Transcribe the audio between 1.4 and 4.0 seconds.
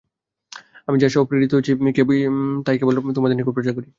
হয়েছি কেবল তাই তোমাদের নিকট প্রচার করি।